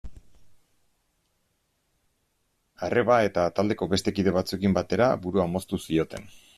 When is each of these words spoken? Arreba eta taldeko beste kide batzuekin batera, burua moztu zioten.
Arreba 2.89 3.21
eta 3.29 3.47
taldeko 3.59 3.93
beste 3.95 4.19
kide 4.19 4.37
batzuekin 4.43 4.77
batera, 4.83 5.15
burua 5.27 5.51
moztu 5.57 5.85
zioten. 5.91 6.33